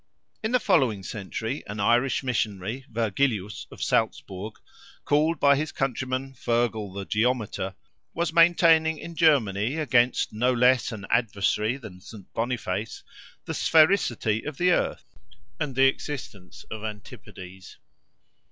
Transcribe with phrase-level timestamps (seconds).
[0.41, 4.55] In the following century an Irish Missionary, Virgilius, of Saltzburgh,
[5.05, 7.75] (called by his countrymen "Feargal, the Geometer,")
[8.11, 12.33] was maintaining in Germany against no less an adversary than St.
[12.33, 13.03] Boniface,
[13.45, 15.19] the sphericity of the earth
[15.59, 17.77] and the existence of antipodes.